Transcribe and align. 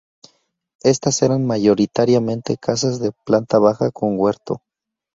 Estas 0.81 1.21
eran, 1.21 1.45
mayoritariamente, 1.45 2.57
casas 2.57 2.99
de 2.99 3.11
planta 3.23 3.59
baja 3.59 3.91
con 3.91 4.15
huerto. 4.19 4.63